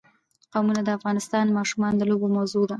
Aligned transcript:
قومونه 0.53 0.81
د 0.83 0.89
افغان 0.97 1.47
ماشومانو 1.57 1.97
د 1.99 2.03
لوبو 2.09 2.27
موضوع 2.37 2.63
ده. 2.65 2.69